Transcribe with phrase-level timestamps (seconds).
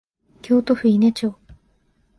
[0.41, 1.35] 京都府伊根町